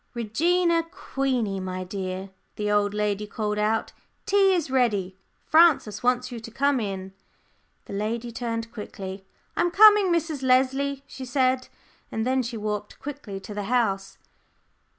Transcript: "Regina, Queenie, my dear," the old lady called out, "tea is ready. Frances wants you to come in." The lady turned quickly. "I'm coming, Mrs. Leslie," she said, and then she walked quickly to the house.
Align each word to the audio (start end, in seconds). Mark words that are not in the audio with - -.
"Regina, 0.15 0.81
Queenie, 0.89 1.59
my 1.59 1.83
dear," 1.83 2.31
the 2.55 2.71
old 2.71 2.91
lady 2.95 3.27
called 3.27 3.59
out, 3.59 3.93
"tea 4.25 4.55
is 4.55 4.71
ready. 4.71 5.15
Frances 5.45 6.01
wants 6.01 6.31
you 6.31 6.39
to 6.39 6.49
come 6.49 6.79
in." 6.79 7.13
The 7.85 7.93
lady 7.93 8.31
turned 8.31 8.73
quickly. 8.73 9.27
"I'm 9.55 9.69
coming, 9.69 10.11
Mrs. 10.11 10.41
Leslie," 10.41 11.03
she 11.05 11.23
said, 11.23 11.67
and 12.11 12.25
then 12.25 12.41
she 12.41 12.57
walked 12.57 12.97
quickly 12.99 13.39
to 13.41 13.53
the 13.53 13.65
house. 13.65 14.17